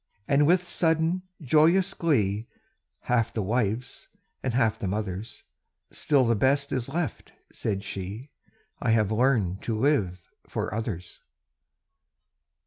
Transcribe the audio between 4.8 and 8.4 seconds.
mother's, "Still the best is left," said she: